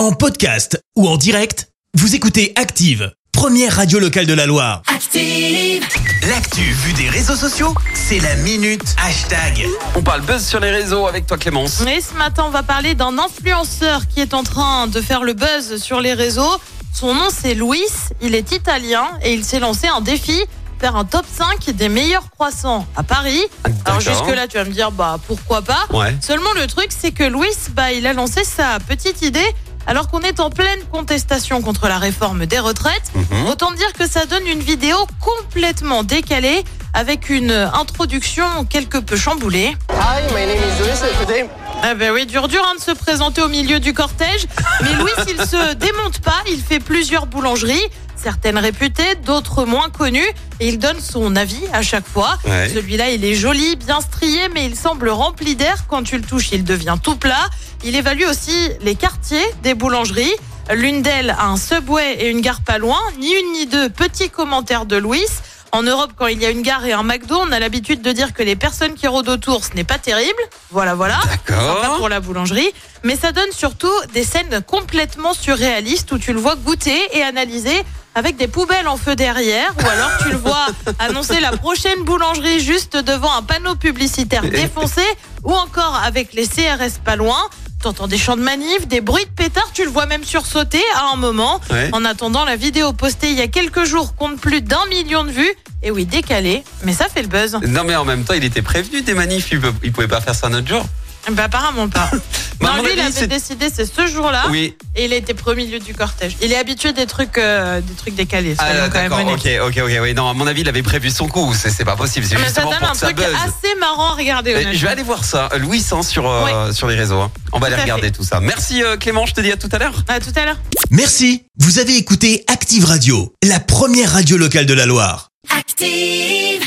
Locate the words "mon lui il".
102.82-103.00